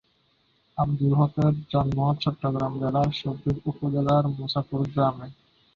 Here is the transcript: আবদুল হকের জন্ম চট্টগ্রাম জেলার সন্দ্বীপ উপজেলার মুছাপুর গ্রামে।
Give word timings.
আবদুল 0.77 1.13
হকের 1.19 1.53
জন্ম 1.71 1.97
চট্টগ্রাম 2.21 2.73
জেলার 2.81 3.09
সন্দ্বীপ 3.19 3.57
উপজেলার 3.71 4.23
মুছাপুর 4.35 4.81
গ্রামে। 4.93 5.27